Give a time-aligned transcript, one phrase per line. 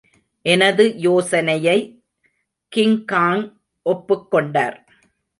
[0.41, 2.03] எனது யோசனையை
[2.75, 3.53] கிங்காங்
[3.83, 4.77] ஒப்புக் கொண்டார்.